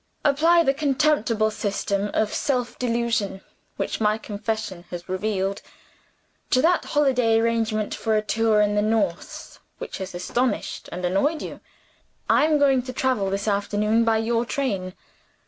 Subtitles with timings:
[0.25, 3.41] Apply the contemptible system of self delusion
[3.77, 5.61] which my confession has revealed,
[6.49, 11.43] to that holiday arrangement for a tour in the north which has astonished and annoyed
[11.43, 11.59] you.
[12.27, 14.95] I am going to travel this afternoon by your train.